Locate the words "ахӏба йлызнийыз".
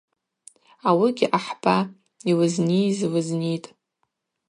1.37-2.99